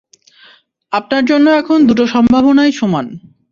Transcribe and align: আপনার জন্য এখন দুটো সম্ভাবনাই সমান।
আপনার 0.93 1.23
জন্য 1.25 1.47
এখন 1.51 1.77
দুটো 1.87 2.03
সম্ভাবনাই 2.07 2.71
সমান। 2.71 3.05